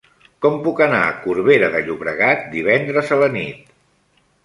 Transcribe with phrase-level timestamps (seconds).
[0.45, 3.73] Com puc anar a Corbera de Llobregat divendres a la nit?